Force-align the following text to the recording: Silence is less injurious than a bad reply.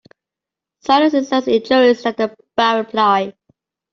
Silence 0.79 1.13
is 1.13 1.31
less 1.31 1.45
injurious 1.47 2.01
than 2.01 2.15
a 2.17 2.35
bad 2.57 2.83
reply. 2.87 3.35